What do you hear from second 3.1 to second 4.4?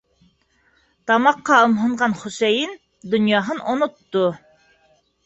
донъяһын онотто.